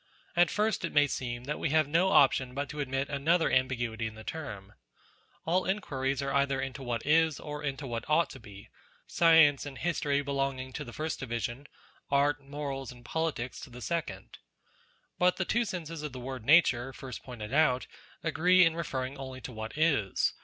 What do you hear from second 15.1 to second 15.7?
But the two